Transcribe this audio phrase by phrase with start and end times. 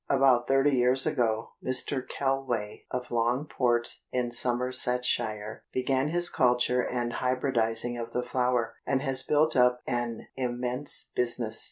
[0.09, 2.01] About thirty years ago Mr.
[2.03, 9.21] Kelway of Longport, in Somersetshire, began his culture and hybridizing of the flower, and has
[9.21, 11.59] built up an immense business.